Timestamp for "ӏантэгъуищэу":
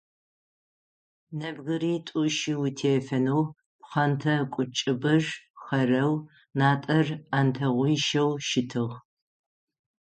7.29-8.31